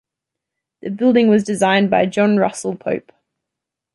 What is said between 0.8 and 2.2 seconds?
The building was designed by